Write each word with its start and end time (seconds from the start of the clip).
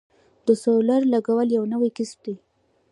د 0.45 0.47
سولر 0.63 1.01
لګول 1.13 1.47
یو 1.57 1.63
نوی 1.73 1.89
کسب 1.97 2.19
دی 2.25 2.35